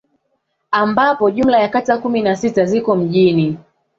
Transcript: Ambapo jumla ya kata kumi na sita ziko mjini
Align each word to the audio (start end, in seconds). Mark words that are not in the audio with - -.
Ambapo 0.71 1.31
jumla 1.31 1.59
ya 1.59 1.69
kata 1.69 1.97
kumi 1.97 2.21
na 2.21 2.35
sita 2.35 2.65
ziko 2.65 2.95
mjini 2.95 3.57